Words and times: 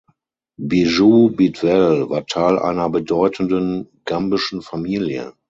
Bijou 0.57 1.29
Bidwell 1.29 2.09
war 2.09 2.25
Teil 2.25 2.57
einer 2.57 2.89
bedeutenden 2.89 3.87
gambischen 4.03 4.63
Familie. 4.63 5.33